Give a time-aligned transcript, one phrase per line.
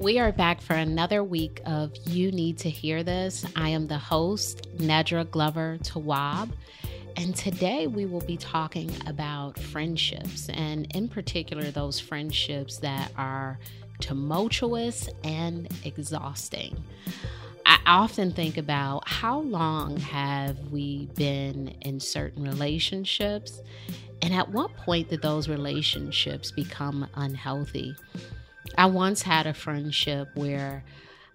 [0.00, 3.44] We are back for another week of You Need to Hear This.
[3.54, 6.52] I am the host, Nedra Glover Tawwab.
[7.18, 13.58] And today we will be talking about friendships, and in particular, those friendships that are
[14.00, 16.82] tumultuous and exhausting.
[17.66, 23.60] I often think about how long have we been in certain relationships,
[24.22, 27.94] and at what point did those relationships become unhealthy?
[28.76, 30.84] I once had a friendship where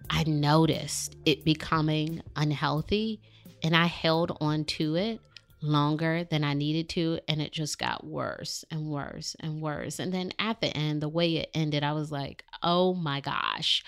[0.08, 3.20] I noticed it becoming unhealthy
[3.62, 5.20] and I held on to it
[5.62, 9.98] longer than I needed to and it just got worse and worse and worse.
[9.98, 13.84] And then at the end, the way it ended, I was like, "Oh my gosh.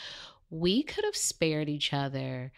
[0.50, 2.52] We could have spared each other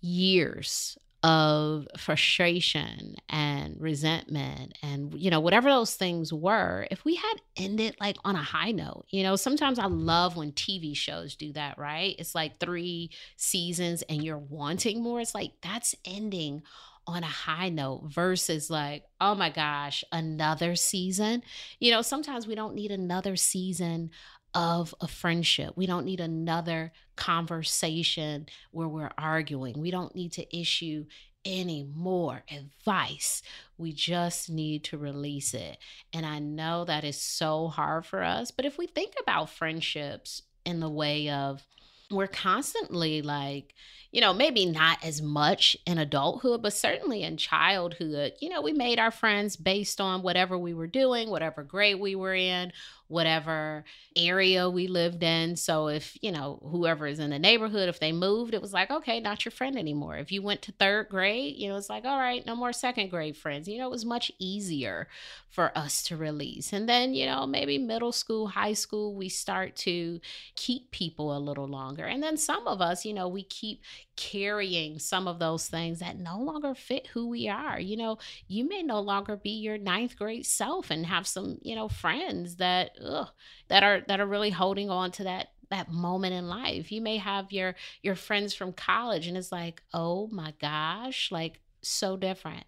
[0.00, 7.34] years of frustration and resentment and you know whatever those things were if we had
[7.56, 11.52] ended like on a high note you know sometimes i love when tv shows do
[11.52, 12.16] that right?
[12.18, 15.20] It's like three seasons and you're wanting more.
[15.20, 16.62] It's like that's ending
[17.06, 21.42] on a high note versus like oh my gosh another season.
[21.78, 24.10] You know sometimes we don't need another season
[24.54, 25.72] of a friendship.
[25.76, 29.80] We don't need another conversation where we're arguing.
[29.80, 31.06] We don't need to issue
[31.44, 33.42] any more advice.
[33.76, 35.78] We just need to release it.
[36.12, 38.50] And I know that is so hard for us.
[38.50, 41.66] But if we think about friendships in the way of
[42.10, 43.74] we're constantly like,
[44.14, 48.72] you know, maybe not as much in adulthood, but certainly in childhood, you know, we
[48.72, 52.72] made our friends based on whatever we were doing, whatever grade we were in,
[53.08, 53.84] whatever
[54.16, 55.56] area we lived in.
[55.56, 58.90] So if, you know, whoever is in the neighborhood, if they moved, it was like,
[58.90, 60.16] okay, not your friend anymore.
[60.16, 63.10] If you went to third grade, you know, it's like, all right, no more second
[63.10, 63.68] grade friends.
[63.68, 65.08] You know, it was much easier
[65.50, 66.72] for us to release.
[66.72, 70.20] And then, you know, maybe middle school, high school, we start to
[70.56, 72.04] keep people a little longer.
[72.04, 73.82] And then some of us, you know, we keep
[74.16, 77.78] carrying some of those things that no longer fit who we are.
[77.80, 81.74] You know, you may no longer be your ninth grade self and have some, you
[81.74, 83.28] know, friends that ugh,
[83.68, 86.92] that are that are really holding on to that that moment in life.
[86.92, 91.60] You may have your your friends from college and it's like, "Oh my gosh, like
[91.82, 92.64] so different."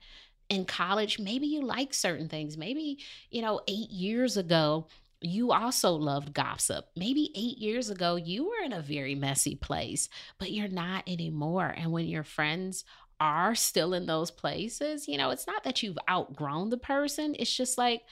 [0.48, 2.56] In college, maybe you like certain things.
[2.56, 2.98] Maybe,
[3.30, 4.86] you know, 8 years ago,
[5.21, 6.87] you also loved gossip.
[6.97, 11.75] Maybe eight years ago, you were in a very messy place, but you're not anymore.
[11.77, 12.84] And when your friends
[13.19, 17.55] are still in those places, you know, it's not that you've outgrown the person, it's
[17.55, 18.03] just like,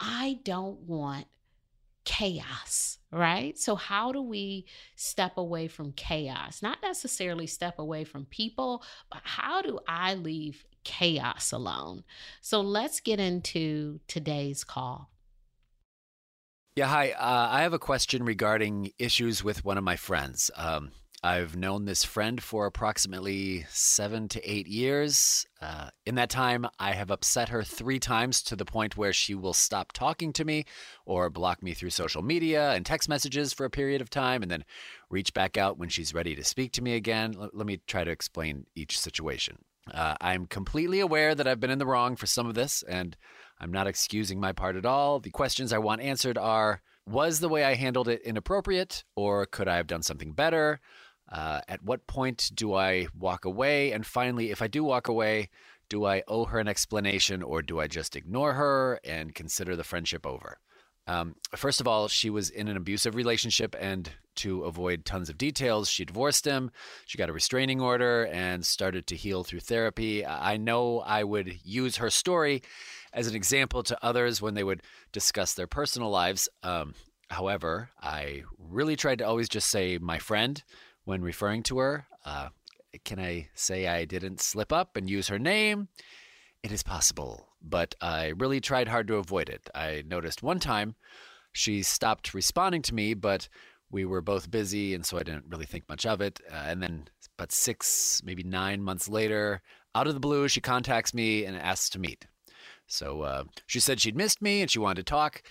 [0.00, 1.26] I don't want
[2.04, 3.56] chaos, right?
[3.58, 4.66] So, how do we
[4.96, 6.62] step away from chaos?
[6.62, 12.04] Not necessarily step away from people, but how do I leave chaos alone?
[12.40, 15.13] So, let's get into today's call.
[16.76, 17.10] Yeah, hi.
[17.10, 20.50] Uh, I have a question regarding issues with one of my friends.
[20.56, 20.90] Um,
[21.22, 25.46] I've known this friend for approximately seven to eight years.
[25.62, 29.36] Uh, in that time, I have upset her three times to the point where she
[29.36, 30.64] will stop talking to me
[31.06, 34.50] or block me through social media and text messages for a period of time and
[34.50, 34.64] then
[35.10, 37.36] reach back out when she's ready to speak to me again.
[37.38, 39.58] L- let me try to explain each situation.
[39.92, 43.16] Uh, I'm completely aware that I've been in the wrong for some of this, and
[43.64, 45.20] I'm not excusing my part at all.
[45.20, 49.68] The questions I want answered are Was the way I handled it inappropriate, or could
[49.68, 50.80] I have done something better?
[51.32, 53.92] Uh, at what point do I walk away?
[53.92, 55.48] And finally, if I do walk away,
[55.88, 59.82] do I owe her an explanation or do I just ignore her and consider the
[59.82, 60.58] friendship over?
[61.06, 65.38] Um, first of all, she was in an abusive relationship, and to avoid tons of
[65.38, 66.70] details, she divorced him.
[67.06, 70.24] She got a restraining order and started to heal through therapy.
[70.24, 72.62] I know I would use her story
[73.12, 76.48] as an example to others when they would discuss their personal lives.
[76.62, 76.94] Um,
[77.30, 80.62] however, I really tried to always just say my friend
[81.04, 82.06] when referring to her.
[82.24, 82.48] Uh,
[83.04, 85.88] can I say I didn't slip up and use her name?
[86.64, 89.68] It is possible, but I really tried hard to avoid it.
[89.74, 90.94] I noticed one time
[91.52, 93.50] she stopped responding to me, but
[93.90, 96.40] we were both busy, and so I didn't really think much of it.
[96.50, 99.60] Uh, and then, about six, maybe nine months later,
[99.94, 102.26] out of the blue, she contacts me and asks to meet.
[102.86, 105.42] So uh, she said she'd missed me and she wanted to talk.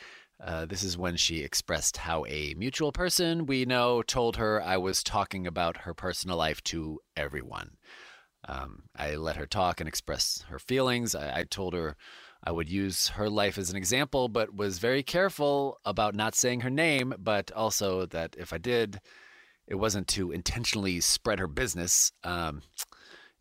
[0.43, 4.77] Uh, this is when she expressed how a mutual person we know told her I
[4.77, 7.77] was talking about her personal life to everyone.
[8.47, 11.15] Um, I let her talk and express her feelings.
[11.15, 11.95] I, I told her
[12.43, 16.61] I would use her life as an example, but was very careful about not saying
[16.61, 18.99] her name, but also that if I did,
[19.65, 22.11] it wasn't to intentionally spread her business.
[22.23, 22.63] Um,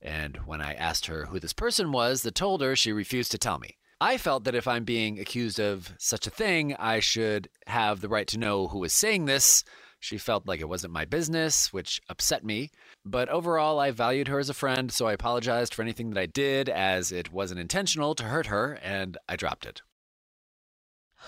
[0.01, 3.39] and when I asked her who this person was that told her, she refused to
[3.39, 3.77] tell me.
[4.01, 8.09] I felt that if I'm being accused of such a thing, I should have the
[8.09, 9.63] right to know who was saying this.
[10.03, 12.73] She felt like it wasn't my business, which upset me.
[13.05, 16.27] But overall, I valued her as a friend, so I apologized for anything that I
[16.27, 19.81] did, as it wasn't intentional to hurt her, and I dropped it.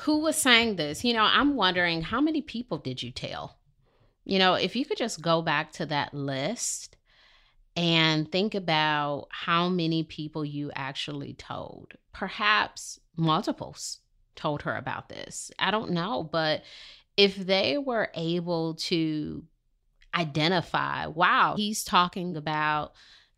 [0.03, 1.05] Who was saying this?
[1.05, 3.59] You know, I'm wondering how many people did you tell?
[4.25, 6.97] You know, if you could just go back to that list
[7.77, 11.93] and think about how many people you actually told.
[12.13, 14.01] Perhaps multiples
[14.35, 15.53] told her about this.
[15.61, 16.65] I don't know, but
[17.17, 19.45] if they were able to
[20.15, 22.93] identify, wow, he's talking about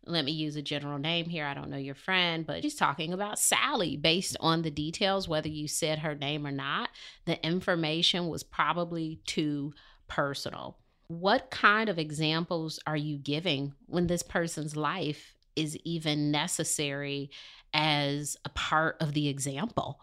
[0.09, 1.45] let me use a general name here.
[1.45, 5.49] I don't know your friend, but she's talking about Sally based on the details, whether
[5.49, 6.91] you said her name or not.
[7.25, 9.73] The information was probably too
[10.07, 10.77] personal
[11.07, 17.31] what kind of examples are you giving when this person's life is even necessary
[17.73, 20.01] as a part of the example?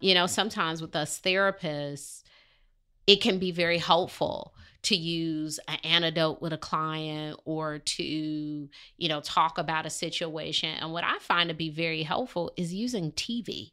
[0.00, 2.22] You know, sometimes with us therapists,
[3.08, 9.08] it can be very helpful to use an antidote with a client or to you
[9.08, 13.10] know talk about a situation and what i find to be very helpful is using
[13.10, 13.72] tv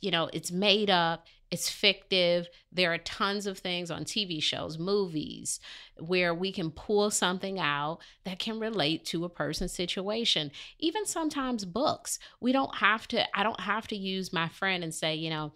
[0.00, 2.48] you know it's made up it's fictive.
[2.72, 5.60] There are tons of things on TV shows, movies,
[5.98, 10.50] where we can pull something out that can relate to a person's situation.
[10.78, 12.18] Even sometimes books.
[12.40, 15.52] We don't have to, I don't have to use my friend and say, you know,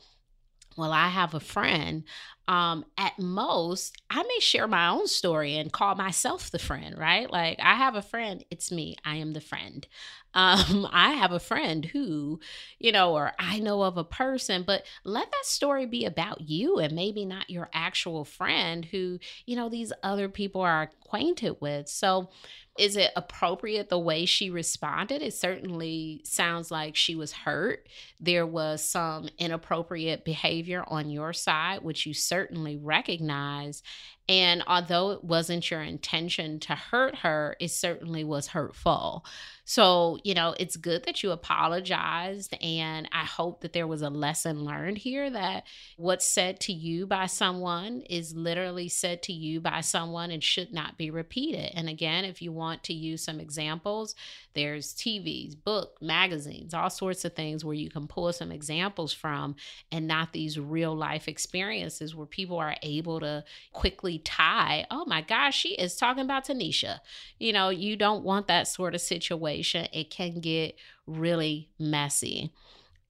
[0.76, 2.04] well, I have a friend.
[2.48, 7.28] Um, at most, I may share my own story and call myself the friend, right?
[7.30, 9.86] Like, I have a friend, it's me, I am the friend.
[10.34, 12.40] Um, I have a friend who,
[12.78, 16.78] you know, or I know of a person, but let that story be about you
[16.78, 21.88] and maybe not your actual friend who, you know, these other people are acquainted with.
[21.88, 22.28] So,
[22.78, 25.22] is it appropriate the way she responded?
[25.22, 27.88] It certainly sounds like she was hurt.
[28.20, 33.82] There was some inappropriate behavior on your side, which you certainly recognize.
[34.28, 39.24] And although it wasn't your intention to hurt her, it certainly was hurtful.
[39.64, 42.54] So, you know, it's good that you apologized.
[42.60, 45.64] And I hope that there was a lesson learned here that
[45.96, 50.72] what's said to you by someone is literally said to you by someone and should
[50.72, 51.72] not be repeated.
[51.74, 54.14] And again, if you want to use some examples,
[54.56, 59.54] there's TVs, book, magazines, all sorts of things where you can pull some examples from
[59.92, 65.20] and not these real life experiences where people are able to quickly tie, oh my
[65.20, 67.00] gosh, she is talking about Tanisha.
[67.38, 70.74] You know, you don't want that sort of situation it can get
[71.06, 72.50] really messy.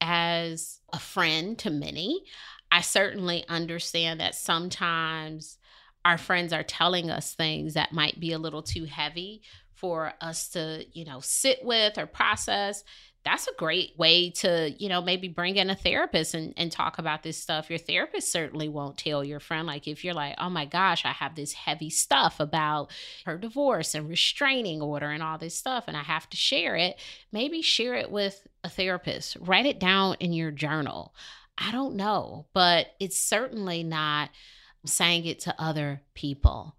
[0.01, 2.25] As a friend to many,
[2.71, 5.59] I certainly understand that sometimes
[6.05, 9.43] our friends are telling us things that might be a little too heavy
[9.77, 12.85] for us to, you know, sit with or process
[13.27, 16.99] that's a great way to, you know, maybe bring in a therapist and, and talk
[16.99, 17.69] about this stuff.
[17.69, 21.11] Your therapist certainly won't tell your friend, like, if you're like, oh my gosh, I
[21.11, 22.93] have this heavy stuff about
[23.25, 27.01] her divorce and restraining order and all this stuff, and I have to share it,
[27.33, 29.37] maybe share it with a therapist.
[29.41, 31.13] Write it down in your journal.
[31.59, 34.31] I don't know, but it's certainly not
[34.85, 36.77] saying it to other people.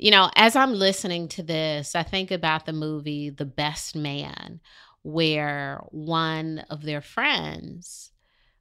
[0.00, 4.60] You know, as I'm listening to this, I think about the movie The Best Man
[5.02, 8.10] where one of their friends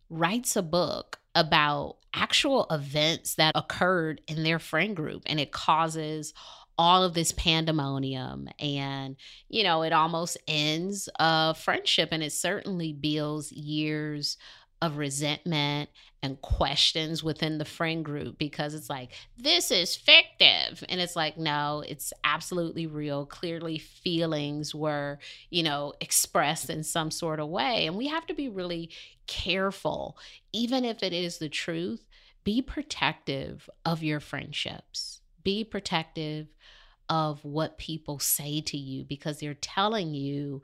[0.09, 6.33] writes a book about actual events that occurred in their friend group and it causes
[6.77, 9.15] all of this pandemonium and
[9.49, 14.37] you know it almost ends a friendship and it certainly builds years
[14.81, 15.89] of resentment
[16.21, 20.83] and questions within the friend group because it's like this is fictive.
[20.87, 23.25] And it's like no it's absolutely real.
[23.25, 25.19] Clearly feelings were
[25.49, 27.87] you know expressed in some sort of way.
[27.87, 28.89] And we have to be really
[29.27, 30.17] careful
[30.53, 32.07] even if it is the truth
[32.43, 35.21] be protective of your friendships.
[35.43, 36.47] Be protective
[37.09, 40.61] of what people say to you because they're telling you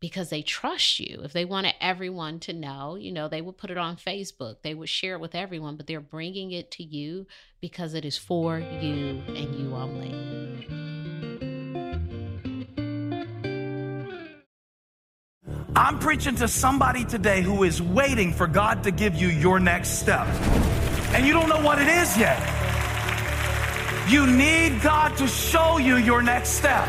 [0.00, 1.20] because they trust you.
[1.24, 4.74] If they wanted everyone to know, you know, they would put it on Facebook, they
[4.74, 7.26] would share it with everyone, but they're bringing it to you
[7.60, 10.28] because it is for you and you only.
[15.74, 20.00] I'm preaching to somebody today who is waiting for God to give you your next
[20.00, 20.26] step.
[21.14, 22.38] And you don't know what it is yet.
[24.08, 26.88] You need God to show you your next step.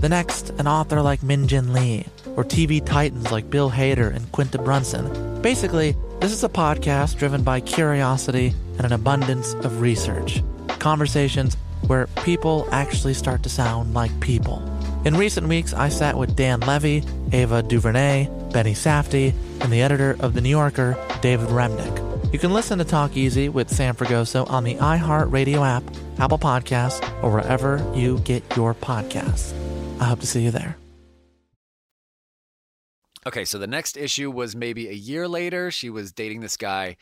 [0.00, 4.30] the next an author like Min Jin Lee, or TV titans like Bill Hader and
[4.32, 5.40] Quinta Brunson.
[5.42, 10.42] Basically, this is a podcast driven by curiosity and an abundance of research.
[10.78, 14.62] Conversations where people actually start to sound like people.
[15.04, 20.16] In recent weeks, I sat with Dan Levy, Ava DuVernay, Benny Safdie, and the editor
[20.20, 22.32] of The New Yorker, David Remnick.
[22.32, 25.84] You can listen to Talk Easy with Sam Fragoso on the iHeartRadio app,
[26.18, 29.54] Apple Podcasts, or wherever you get your podcasts.
[30.00, 30.76] I hope to see you there.
[33.26, 35.70] Okay, so the next issue was maybe a year later.
[35.70, 36.96] She was dating this guy.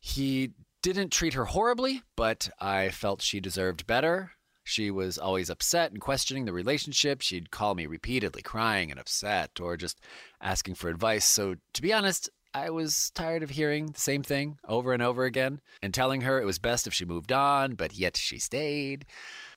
[0.00, 0.50] He
[0.82, 4.32] didn't treat her horribly, but I felt she deserved better.
[4.64, 7.22] She was always upset and questioning the relationship.
[7.22, 9.98] She'd call me repeatedly, crying and upset, or just
[10.40, 11.24] asking for advice.
[11.24, 15.24] So, to be honest, I was tired of hearing the same thing over and over
[15.24, 19.06] again and telling her it was best if she moved on, but yet she stayed.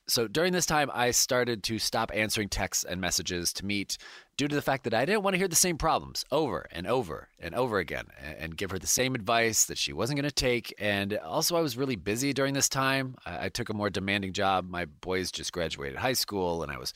[0.06, 3.96] So during this time, I started to stop answering texts and messages to meet
[4.36, 6.86] due to the fact that I didn't want to hear the same problems over and
[6.86, 10.34] over and over again and give her the same advice that she wasn't going to
[10.34, 10.74] take.
[10.78, 13.14] And also, I was really busy during this time.
[13.24, 14.68] I took a more demanding job.
[14.68, 16.92] My boys just graduated high school, and I was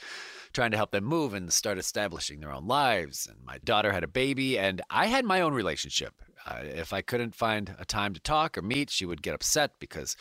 [0.52, 3.26] trying to help them move and start establishing their own lives.
[3.26, 6.12] And my daughter had a baby, and I had my own relationship.
[6.46, 9.72] Uh, if I couldn't find a time to talk or meet, she would get upset
[9.78, 10.14] because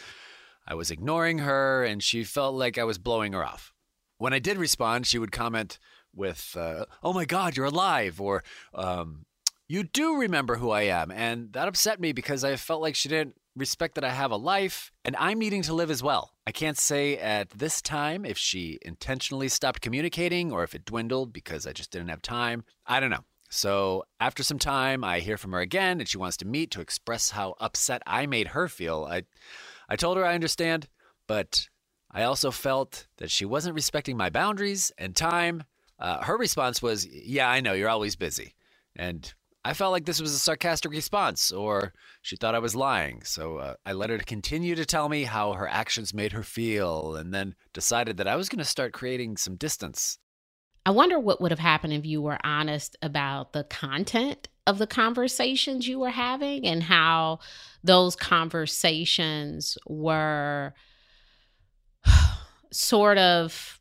[0.68, 3.74] I was ignoring her and she felt like I was blowing her off.
[4.18, 5.80] When I did respond, she would comment
[6.14, 8.44] with, uh, Oh my God, you're alive, or
[8.74, 9.26] um,
[9.68, 11.12] You do remember who I am.
[11.12, 14.38] And that upset me because I felt like she didn't respect that I have a
[14.38, 16.34] life and I'm needing to live as well.
[16.46, 21.34] I can't say at this time if she intentionally stopped communicating or if it dwindled
[21.34, 22.66] because I just didn't have time.
[22.86, 23.26] I don't know.
[23.50, 26.82] So, after some time, I hear from her again and she wants to meet to
[26.82, 29.08] express how upset I made her feel.
[29.10, 29.24] I
[29.90, 30.88] I told her I understand,
[31.28, 31.68] but
[32.12, 35.64] I also felt that she wasn't respecting my boundaries and time.
[36.00, 38.56] Uh, her response was, Yeah, I know, you're always busy.
[38.96, 43.22] And I felt like this was a sarcastic response, or she thought I was lying.
[43.24, 47.16] So uh, I let her continue to tell me how her actions made her feel,
[47.16, 50.20] and then decided that I was going to start creating some distance.
[50.88, 54.88] I wonder what would have happened if you were honest about the content of the
[54.88, 57.40] conversations you were having and how
[57.84, 60.74] those conversations were
[62.72, 63.77] sort of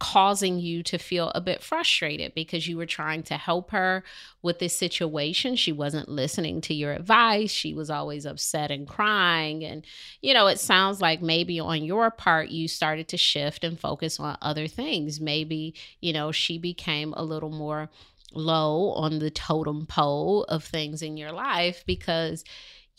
[0.00, 4.02] causing you to feel a bit frustrated because you were trying to help her
[4.42, 5.54] with this situation.
[5.54, 7.50] She wasn't listening to your advice.
[7.50, 9.62] She was always upset and crying.
[9.62, 9.84] And,
[10.22, 14.18] you know, it sounds like maybe on your part, you started to shift and focus
[14.18, 15.20] on other things.
[15.20, 17.90] Maybe, you know, she became a little more
[18.32, 22.42] low on the totem pole of things in your life because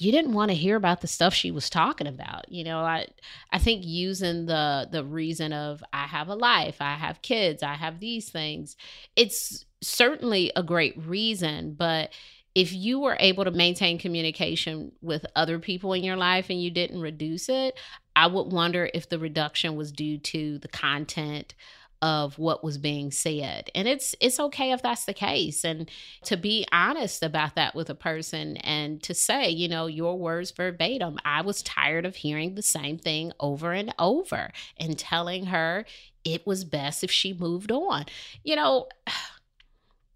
[0.01, 3.05] you didn't want to hear about the stuff she was talking about you know i
[3.51, 7.75] i think using the the reason of i have a life i have kids i
[7.75, 8.75] have these things
[9.15, 12.11] it's certainly a great reason but
[12.53, 16.71] if you were able to maintain communication with other people in your life and you
[16.71, 17.79] didn't reduce it
[18.15, 21.53] i would wonder if the reduction was due to the content
[22.01, 23.69] of what was being said.
[23.75, 25.63] And it's it's okay if that's the case.
[25.63, 25.89] And
[26.25, 30.51] to be honest about that with a person and to say you know your words
[30.51, 35.85] verbatim i was tired of hearing the same thing over and over and telling her
[36.23, 38.05] it was best if she moved on.
[38.43, 38.87] You know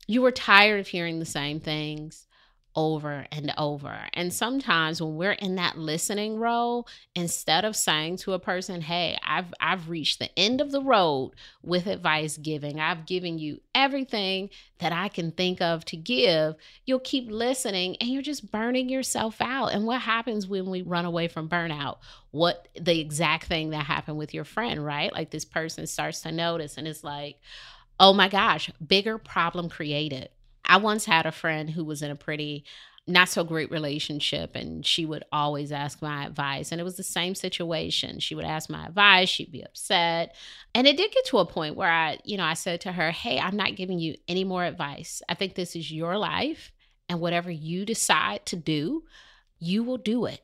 [0.07, 2.27] you were tired of hearing the same things
[2.75, 3.98] over and over.
[4.13, 9.17] And sometimes when we're in that listening role, instead of saying to a person, "Hey,
[9.24, 11.32] I've I've reached the end of the road
[11.63, 12.79] with advice giving.
[12.79, 16.55] I've given you everything that I can think of to give."
[16.86, 19.67] You'll keep listening and you're just burning yourself out.
[19.67, 21.98] And what happens when we run away from burnout?
[22.32, 25.12] What the exact thing that happened with your friend, right?
[25.13, 27.39] Like this person starts to notice and it's like,
[28.00, 30.29] "Oh my gosh, bigger problem created."
[30.67, 32.65] I once had a friend who was in a pretty
[33.07, 37.03] not so great relationship and she would always ask my advice and it was the
[37.03, 40.35] same situation she would ask my advice she'd be upset
[40.74, 43.11] and it did get to a point where i you know i said to her
[43.11, 46.72] hey i'm not giving you any more advice i think this is your life
[47.07, 49.03] and whatever you decide to do
[49.59, 50.42] you will do it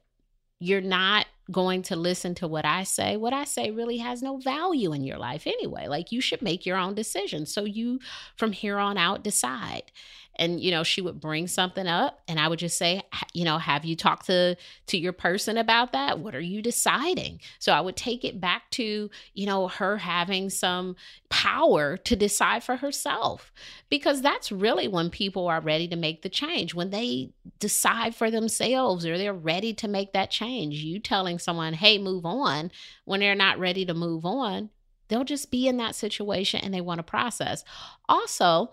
[0.60, 4.38] you're not going to listen to what I say, what I say really has no
[4.38, 5.88] value in your life anyway.
[5.88, 7.54] Like you should make your own decisions.
[7.54, 8.00] So you
[8.38, 9.92] from here on out decide
[10.36, 13.02] and you know she would bring something up and i would just say
[13.34, 14.56] you know have you talked to
[14.88, 16.20] to your person about that?
[16.20, 17.40] What are you deciding?
[17.60, 20.96] So i would take it back to you know her having some
[21.30, 23.52] power to decide for herself
[23.90, 28.30] because that's really when people are ready to make the change when they decide for
[28.30, 30.76] themselves or they're ready to make that change.
[30.76, 32.72] You telling someone hey move on
[33.06, 34.70] when they're not ready to move on
[35.08, 37.66] they'll just be in that situation and they want to process.
[38.08, 38.72] Also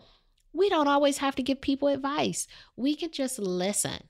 [0.58, 2.46] we don't always have to give people advice.
[2.76, 4.02] We can just listen.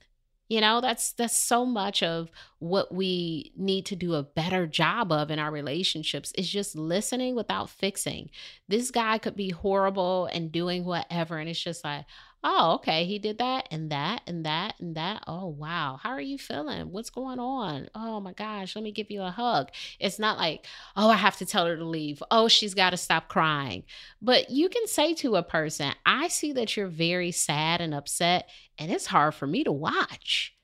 [0.49, 5.11] You know, that's that's so much of what we need to do a better job
[5.11, 8.31] of in our relationships is just listening without fixing.
[8.67, 12.05] This guy could be horrible and doing whatever and it's just like,
[12.43, 15.23] oh, okay, he did that and that and that and that.
[15.27, 15.99] Oh, wow.
[16.01, 16.91] How are you feeling?
[16.91, 17.89] What's going on?
[17.93, 19.69] Oh my gosh, let me give you a hug.
[19.99, 22.23] It's not like, oh, I have to tell her to leave.
[22.31, 23.83] Oh, she's got to stop crying.
[24.21, 28.49] But you can say to a person, I see that you're very sad and upset,
[28.77, 30.55] and it's hard for me to watch.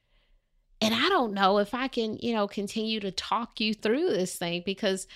[0.82, 4.36] And I don't know if I can, you know, continue to talk you through this
[4.36, 5.08] thing because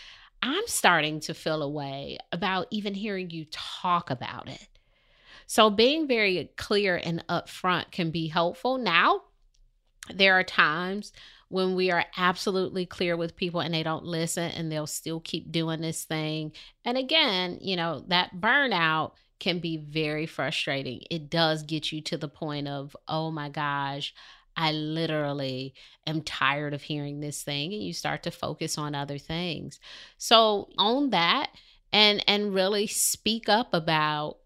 [0.41, 4.67] I'm starting to feel a way about even hearing you talk about it.
[5.49, 8.77] So being very clear and upfront can be helpful.
[8.77, 9.21] Now,
[10.13, 11.11] there are times
[11.47, 15.51] when we are absolutely clear with people and they don't listen and they'll still keep
[15.51, 16.51] doing this thing.
[16.85, 21.01] And again, you know, that burnout can be very frustrating.
[21.09, 24.13] It does get you to the point of, oh my gosh,
[24.55, 25.73] I literally
[26.05, 29.79] am tired of hearing this thing and you start to focus on other things.
[30.19, 31.49] So own that
[31.91, 34.37] and and really speak up about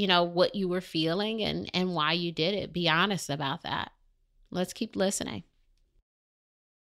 [0.00, 2.72] you know what you were feeling and and why you did it.
[2.72, 3.92] Be honest about that.
[4.50, 5.44] Let's keep listening.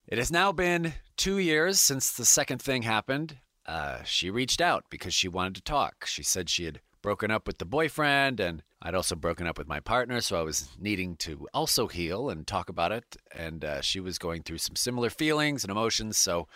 [0.06, 3.38] It has now been two years since the second thing happened.
[3.64, 6.04] Uh, she reached out because she wanted to talk.
[6.04, 9.66] She said she had broken up with the boyfriend and i'd also broken up with
[9.66, 13.16] my partner so i was needing to also heal and talk about it.
[13.34, 16.46] And uh, she was going through some similar feelings and emotions so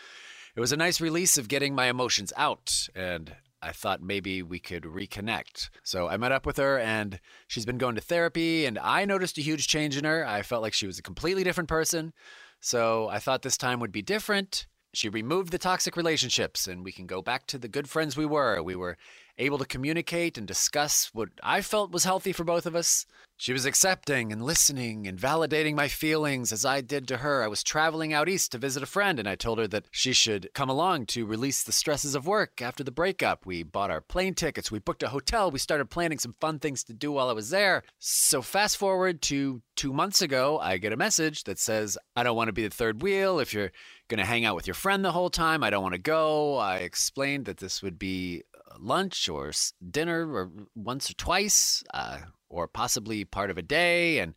[0.57, 2.89] it was a nice release of getting my emotions out.
[2.95, 5.71] And I thought maybe we could reconnect.
[5.83, 9.39] So I met up with her and she's been going to therapy and I noticed
[9.39, 10.27] a huge change in her.
[10.27, 12.13] I felt like she was a completely different person.
[12.61, 14.67] So I thought this time would be different.
[14.95, 18.27] She removed the toxic relationships and we can go back to the good friends we
[18.27, 18.63] were.
[18.63, 18.97] We were
[19.39, 23.07] able to communicate and discuss what I felt was healthy for both of us.
[23.37, 27.43] She was accepting and listening and validating my feelings as I did to her.
[27.43, 30.13] I was traveling out east to visit a friend, and I told her that she
[30.13, 33.45] should come along to release the stresses of work after the breakup.
[33.45, 36.85] We bought our plane tickets, we booked a hotel, we started planning some fun things
[36.85, 37.83] to do while I was there.
[37.99, 42.37] So, fast forward to two months ago, I get a message that says, I don't
[42.37, 43.41] want to be the third wheel.
[43.41, 43.73] If you're
[44.09, 46.57] going to hang out with your friend the whole time, I don't want to go.
[46.57, 48.43] I explained that this would be
[48.79, 49.53] lunch or
[49.91, 51.83] dinner or once or twice.
[51.93, 52.19] Uh,
[52.55, 54.19] or possibly part of a day.
[54.19, 54.35] And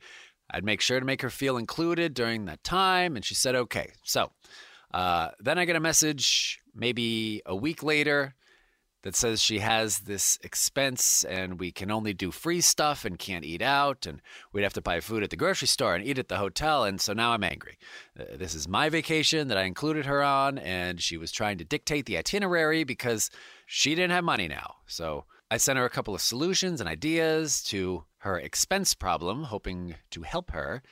[0.51, 3.15] I'd make sure to make her feel included during that time.
[3.15, 3.91] And she said, okay.
[4.03, 4.31] So
[4.93, 8.35] uh, then I get a message maybe a week later
[9.07, 13.45] that says she has this expense and we can only do free stuff and can't
[13.45, 16.27] eat out and we'd have to buy food at the grocery store and eat at
[16.27, 17.77] the hotel and so now I'm angry.
[18.19, 21.63] Uh, this is my vacation that I included her on and she was trying to
[21.63, 23.31] dictate the itinerary because
[23.65, 24.75] she didn't have money now.
[24.87, 29.95] So I sent her a couple of solutions and ideas to her expense problem, hoping
[30.11, 30.83] to help her.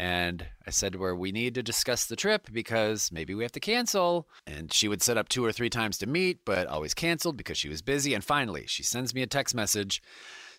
[0.00, 3.52] And I said to her, We need to discuss the trip because maybe we have
[3.52, 4.26] to cancel.
[4.46, 7.58] And she would set up two or three times to meet, but always canceled because
[7.58, 8.14] she was busy.
[8.14, 10.02] And finally, she sends me a text message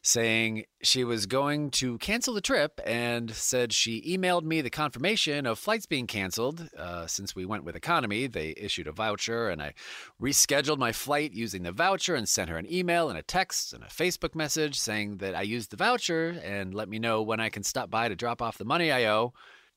[0.01, 5.45] saying she was going to cancel the trip and said she emailed me the confirmation
[5.45, 6.67] of flights being canceled.
[6.77, 9.73] Uh, since we went with economy, they issued a voucher and I
[10.19, 13.83] rescheduled my flight using the voucher and sent her an email and a text and
[13.83, 17.49] a Facebook message saying that I used the voucher and let me know when I
[17.49, 19.33] can stop by to drop off the money I owe.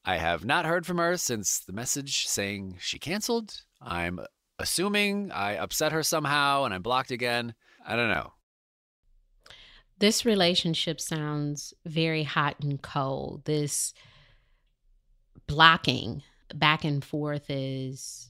[0.07, 3.63] I have not heard from her since the message saying she canceled.
[3.81, 4.21] I'm
[4.59, 7.55] assuming I upset her somehow and I'm blocked again.
[7.87, 8.33] I don't know.
[10.05, 13.47] This relationship sounds very hot and cold.
[13.47, 13.95] This
[15.47, 16.23] blocking
[16.55, 18.29] back and forth is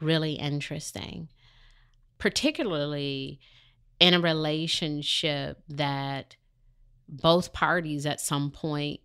[0.00, 1.28] really interesting,
[2.16, 3.40] particularly
[3.98, 6.36] in a relationship that
[7.06, 9.00] both parties at some point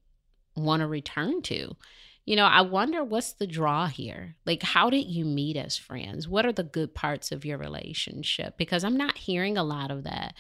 [0.56, 1.76] want to return to.
[2.24, 4.38] You know, I wonder what's the draw here?
[4.46, 6.26] Like, how did you meet as friends?
[6.26, 8.58] What are the good parts of your relationship?
[8.58, 10.36] Because I'm not hearing a lot of that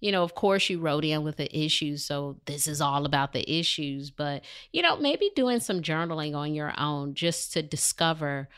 [0.00, 3.32] you know, of course you wrote in with the issues, so this is all about
[3.32, 8.48] the issues, but you know, maybe doing some journaling on your own just to discover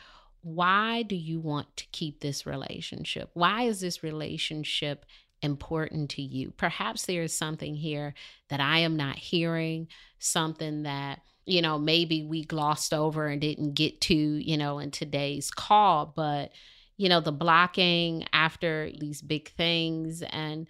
[0.42, 3.31] why do you want to keep this relationship?
[3.35, 5.05] Why is this relationship
[5.42, 6.53] important to you?
[6.57, 8.14] Perhaps there is something here
[8.48, 13.72] that I am not hearing, something that you know, maybe we glossed over and didn't
[13.72, 16.53] get to, you know, in today's call, but
[16.98, 20.66] you know, the blocking after these big things and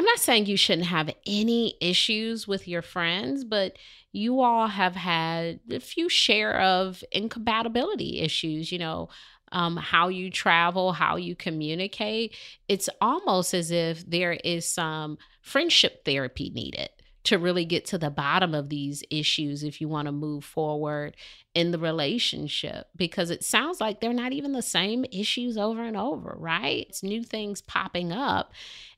[0.00, 3.76] I'm not saying you shouldn't have any issues with your friends, but
[4.12, 9.10] you all have had a few share of incompatibility issues, you know,
[9.52, 12.34] um, how you travel, how you communicate.
[12.66, 16.88] It's almost as if there is some friendship therapy needed
[17.24, 21.14] to really get to the bottom of these issues if you want to move forward
[21.54, 25.98] in the relationship because it sounds like they're not even the same issues over and
[25.98, 26.86] over, right?
[26.88, 28.54] It's new things popping up.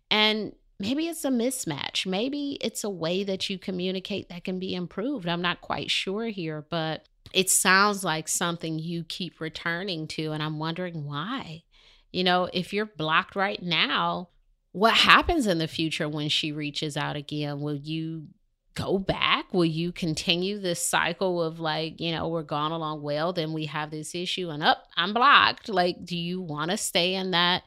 [0.08, 2.06] And maybe it's a mismatch.
[2.06, 5.28] Maybe it's a way that you communicate that can be improved.
[5.28, 10.32] I'm not quite sure here, but it sounds like something you keep returning to.
[10.32, 11.62] And I'm wondering why.
[12.10, 14.30] You know, if you're blocked right now,
[14.72, 17.60] what happens in the future when she reaches out again?
[17.60, 18.26] Will you
[18.74, 19.54] go back?
[19.54, 23.66] Will you continue this cycle of like, you know, we're gone along well, then we
[23.66, 25.68] have this issue and up, oh, I'm blocked.
[25.68, 27.62] Like, do you want to stay in that?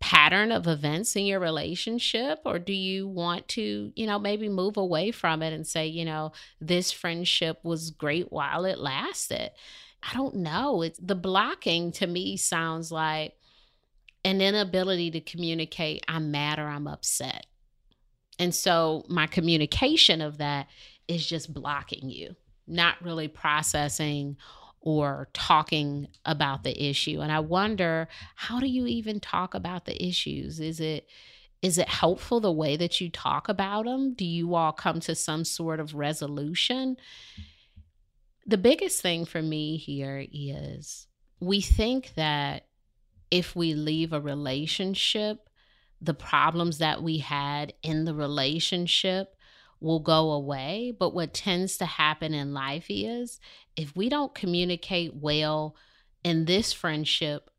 [0.00, 4.76] Pattern of events in your relationship or do you want to you know maybe move
[4.76, 6.30] away from it and say you know
[6.60, 9.50] this friendship was great while it lasted.
[10.00, 10.82] I don't know.
[10.82, 13.34] It's the blocking to me sounds like
[14.24, 17.46] an inability to communicate i'm mad or i'm upset.
[18.38, 20.68] And so my communication of that
[21.08, 22.36] is just blocking you
[22.68, 24.36] not really processing
[24.80, 27.20] or talking about the issue.
[27.20, 30.60] And I wonder, how do you even talk about the issues?
[30.60, 31.08] Is it
[31.60, 34.14] is it helpful the way that you talk about them?
[34.14, 36.96] Do you all come to some sort of resolution?
[38.46, 41.08] The biggest thing for me here is
[41.40, 42.66] we think that
[43.30, 45.48] if we leave a relationship,
[46.00, 49.34] the problems that we had in the relationship
[49.80, 50.92] will go away.
[50.98, 53.40] But what tends to happen in life is
[53.76, 55.76] if we don't communicate well
[56.24, 57.50] in this friendship,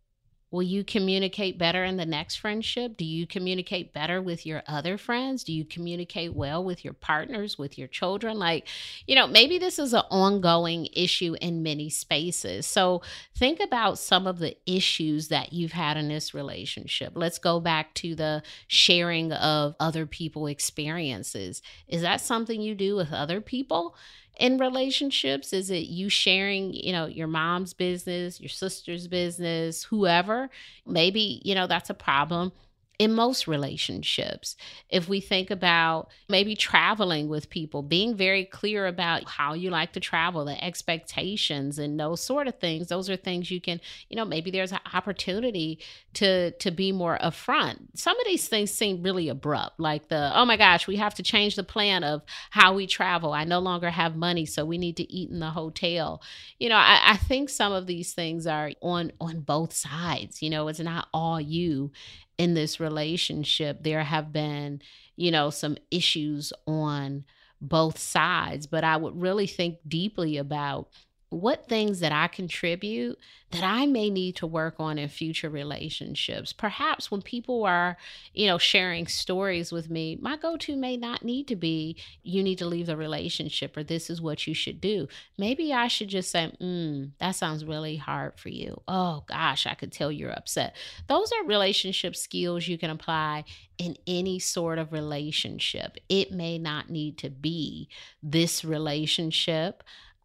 [0.51, 2.97] Will you communicate better in the next friendship?
[2.97, 5.43] Do you communicate better with your other friends?
[5.43, 8.39] Do you communicate well with your partners, with your children?
[8.39, 8.67] Like,
[9.05, 12.65] you know, maybe this is an ongoing issue in many spaces.
[12.65, 13.03] So
[13.37, 17.13] think about some of the issues that you've had in this relationship.
[17.15, 21.61] Let's go back to the sharing of other people experiences.
[21.87, 23.95] Is that something you do with other people?
[24.39, 25.53] In relationships?
[25.53, 30.49] Is it you sharing, you know, your mom's business, your sister's business, whoever?
[30.85, 32.51] Maybe, you know, that's a problem
[32.99, 34.57] in most relationships.
[34.89, 39.93] If we think about maybe traveling with people, being very clear about how you like
[39.93, 44.17] to travel, the expectations and those sort of things, those are things you can, you
[44.17, 45.79] know, maybe there's an opportunity
[46.15, 47.77] to to be more upfront.
[47.95, 51.23] Some of these things seem really abrupt, like the, oh my gosh, we have to
[51.23, 53.31] change the plan of how we travel.
[53.31, 56.21] I no longer have money, so we need to eat in the hotel.
[56.59, 60.41] You know, I, I think some of these things are on on both sides.
[60.41, 61.91] You know, it's not all you
[62.39, 64.81] in this relationship, there have been,
[65.17, 67.25] you know, some issues on
[67.61, 68.65] both sides.
[68.65, 70.87] But I would really think deeply about
[71.29, 73.17] what things that I contribute
[73.51, 76.53] that I may need to work on in future relationships.
[76.53, 77.97] Perhaps when people are,
[78.33, 82.59] you know, sharing stories with me, my go-to may not need to be you need
[82.59, 85.07] to leave the relationship or this is what you should do.
[85.37, 88.81] Maybe I should just say, mm, that sounds really hard for you.
[88.87, 90.75] Oh gosh, I could tell you're upset.
[91.07, 93.45] Those are relationship skills you can apply
[93.79, 95.97] in any sort of relationship.
[96.07, 97.89] It may not need to be
[98.21, 99.83] this relationship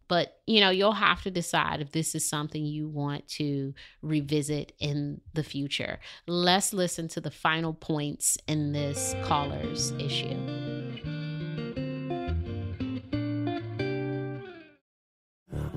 [0.08, 4.72] but you know you'll have to decide if this is something you want to revisit
[4.78, 5.98] in the future.
[6.26, 10.36] Let's listen to the final points in this caller's issue.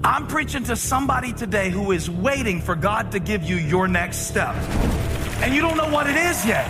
[0.03, 4.27] I'm preaching to somebody today who is waiting for god to give you your next
[4.27, 4.55] step.
[5.41, 6.65] And you don't know what it is yet.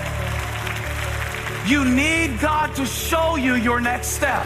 [1.68, 4.46] You need god to show you your next step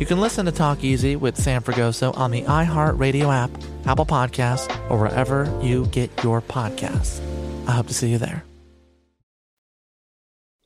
[0.00, 3.50] You can listen to Talk Easy with Sam Fragoso on the iHeartRadio app,
[3.86, 7.20] Apple Podcasts, or wherever you get your podcasts.
[7.68, 8.42] I hope to see you there.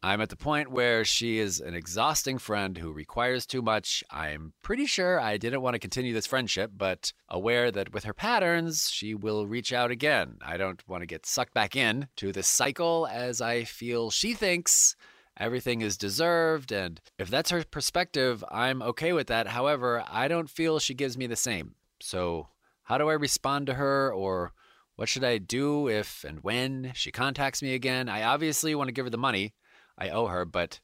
[0.02, 4.02] I'm at the point where she is an exhausting friend who requires too much.
[4.10, 8.14] I'm pretty sure I didn't want to continue this friendship, but aware that with her
[8.14, 10.38] patterns, she will reach out again.
[10.40, 14.32] I don't want to get sucked back in to this cycle as I feel she
[14.32, 14.96] thinks
[15.38, 16.72] everything is deserved.
[16.72, 19.48] And if that's her perspective, I'm okay with that.
[19.48, 21.74] However, I don't feel she gives me the same.
[22.00, 22.48] So,
[22.84, 24.52] how do I respond to her or
[24.96, 28.08] what should I do if and when she contacts me again?
[28.08, 29.54] I obviously want to give her the money
[29.96, 30.80] I owe her, but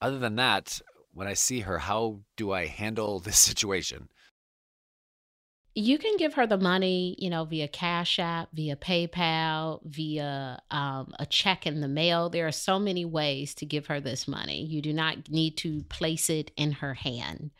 [0.00, 0.80] other than that,
[1.12, 4.08] when I see her, how do I handle this situation?
[5.74, 11.12] You can give her the money, you know, via Cash App, via PayPal, via um,
[11.18, 12.30] a check in the mail.
[12.30, 14.64] There are so many ways to give her this money.
[14.64, 17.50] You do not need to place it in her hand.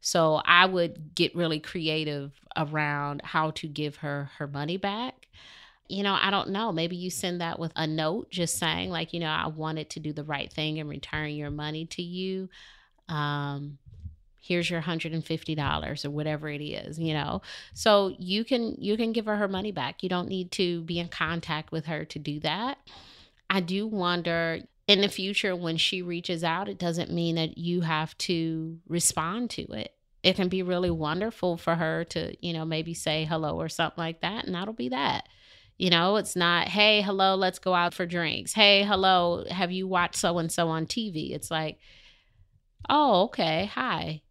[0.00, 5.28] So I would get really creative around how to give her her money back.
[5.88, 6.72] You know, I don't know.
[6.72, 10.00] Maybe you send that with a note just saying, like, you know, I wanted to
[10.00, 12.48] do the right thing and return your money to you.
[13.08, 13.78] Um,
[14.40, 17.42] here's your $150 or whatever it is you know?
[17.74, 20.02] So you can you can give her her money back.
[20.02, 22.78] You don't need to be in contact with her to do that.
[23.50, 27.82] I do wonder in the future when she reaches out it doesn't mean that you
[27.82, 29.92] have to respond to it.
[30.22, 34.02] It can be really wonderful for her to you know maybe say hello or something
[34.02, 35.28] like that and that'll be that.
[35.76, 38.52] You know, it's not, hey, hello, let's go out for drinks.
[38.52, 41.30] Hey, hello, have you watched so and so on TV?
[41.32, 41.78] It's like,
[42.90, 44.22] oh, okay, hi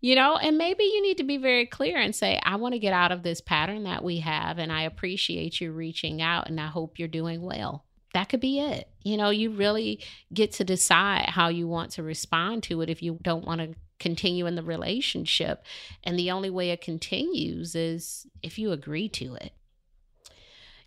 [0.00, 2.78] you know, and maybe you need to be very clear and say, I want to
[2.78, 6.60] get out of this pattern that we have, and I appreciate you reaching out, and
[6.60, 7.84] I hope you're doing well.
[8.14, 8.88] That could be it.
[9.02, 13.02] You know, you really get to decide how you want to respond to it if
[13.02, 15.64] you don't want to continue in the relationship.
[16.04, 19.52] And the only way it continues is if you agree to it.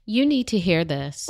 [0.05, 1.29] You need to hear this.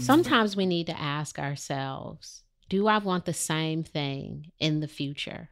[0.00, 2.43] Sometimes we need to ask ourselves
[2.74, 5.48] do I want the same thing in the future?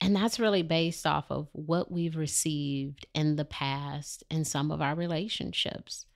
[0.00, 4.80] And that's really based off of what we've received in the past in some of
[4.80, 6.06] our relationships.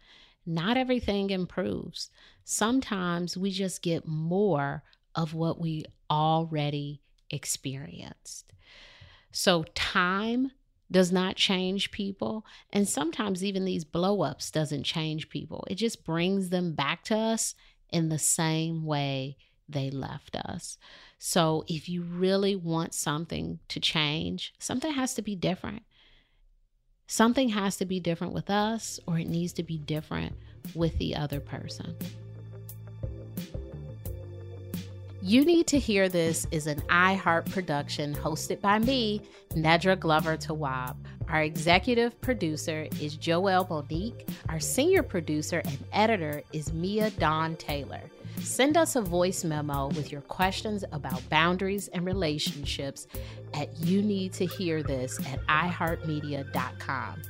[0.47, 2.09] Not everything improves.
[2.45, 4.85] Sometimes we just get more
[5.17, 8.53] of what we already experienced.
[9.33, 10.53] So time
[10.89, 15.67] does not change people and sometimes even these blowups doesn't change people.
[15.69, 17.57] It just brings them back to us
[17.91, 19.37] in the same way
[19.69, 20.79] they left us.
[21.19, 25.83] So if you really want something to change, something has to be different.
[27.07, 30.35] Something has to be different with us, or it needs to be different
[30.75, 31.95] with the other person.
[35.27, 39.23] You Need to Hear This is an iHeart production hosted by me,
[39.55, 40.97] Nedra Glover Tawwab.
[41.31, 44.29] Our executive producer is Joelle Monique.
[44.51, 48.03] Our senior producer and editor is Mia Dawn Taylor.
[48.41, 53.07] Send us a voice memo with your questions about boundaries and relationships
[53.55, 57.23] at you need to hear this at iheartmedia.com.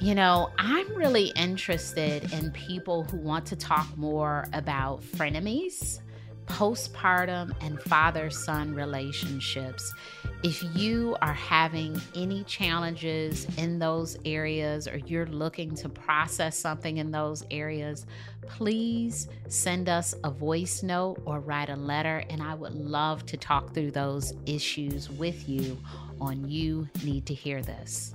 [0.00, 6.00] You know, I'm really interested in people who want to talk more about frenemies,
[6.50, 9.94] postpartum, and father son relationships.
[10.42, 16.96] If you are having any challenges in those areas or you're looking to process something
[16.96, 18.04] in those areas,
[18.42, 22.24] please send us a voice note or write a letter.
[22.28, 25.78] And I would love to talk through those issues with you
[26.20, 28.14] on You Need to Hear This.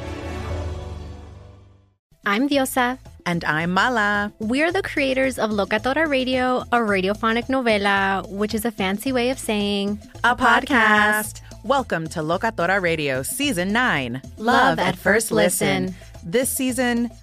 [2.23, 2.99] I'm Diosa.
[3.25, 4.31] And I'm Mala.
[4.37, 9.39] We're the creators of Locatora Radio, a radiophonic novela, which is a fancy way of
[9.39, 11.41] saying a, podcast.
[11.63, 15.85] Welcome to Locatora Radio Season 9 Love, love at First listen.
[15.87, 15.95] listen.
[16.23, 17.09] This season,